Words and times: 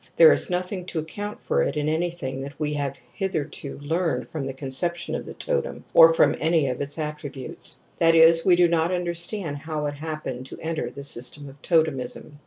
There 0.15 0.33
is 0.33 0.49
nothing 0.49 0.85
to 0.87 0.97
account 0.97 1.43
for 1.43 1.61
it 1.61 1.77
in 1.77 1.87
anything 1.87 2.41
that 2.41 2.59
we 2.59 2.73
have 2.73 2.97
hitherto 3.13 3.77
learned 3.83 4.29
from 4.29 4.47
the 4.47 4.53
conception 4.53 5.13
of 5.13 5.25
the 5.27 5.35
totem 5.35 5.83
or 5.93 6.11
from 6.11 6.35
any 6.39 6.65
of 6.69 6.81
its 6.81 6.97
attributes; 6.97 7.79
that 7.97 8.15
is, 8.15 8.43
we 8.43 8.55
do 8.55 8.67
not 8.67 8.91
understand 8.91 9.57
how 9.57 9.85
it 9.85 9.93
happened 9.93 10.47
to 10.47 10.57
enter 10.59 10.89
the 10.89 11.03
system 11.03 11.47
of 11.47 11.61
totemism. 11.61 12.39